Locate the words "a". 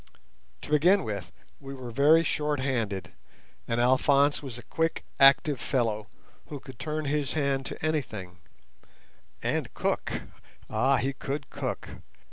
4.57-4.63